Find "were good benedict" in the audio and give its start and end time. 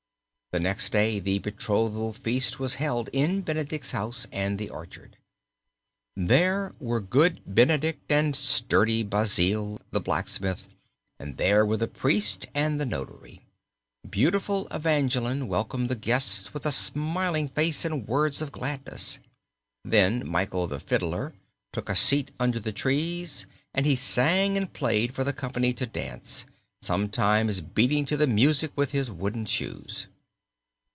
6.77-8.11